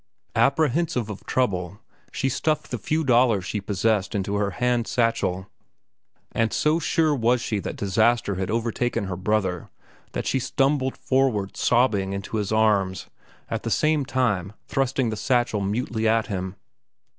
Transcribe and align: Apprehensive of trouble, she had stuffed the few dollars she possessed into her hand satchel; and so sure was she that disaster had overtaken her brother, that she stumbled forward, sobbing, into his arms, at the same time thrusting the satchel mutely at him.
Apprehensive 0.35 1.11
of 1.11 1.23
trouble, 1.27 1.79
she 2.11 2.25
had 2.29 2.33
stuffed 2.33 2.71
the 2.71 2.79
few 2.79 3.03
dollars 3.03 3.45
she 3.45 3.61
possessed 3.61 4.15
into 4.15 4.33
her 4.33 4.49
hand 4.49 4.87
satchel; 4.87 5.45
and 6.31 6.51
so 6.51 6.79
sure 6.79 7.13
was 7.13 7.39
she 7.39 7.59
that 7.59 7.75
disaster 7.75 8.33
had 8.33 8.49
overtaken 8.49 9.03
her 9.03 9.15
brother, 9.15 9.69
that 10.13 10.25
she 10.25 10.39
stumbled 10.39 10.97
forward, 10.97 11.55
sobbing, 11.55 12.13
into 12.13 12.37
his 12.37 12.51
arms, 12.51 13.11
at 13.47 13.61
the 13.61 13.69
same 13.69 14.03
time 14.03 14.53
thrusting 14.67 15.11
the 15.11 15.15
satchel 15.15 15.61
mutely 15.61 16.07
at 16.07 16.25
him. 16.25 16.55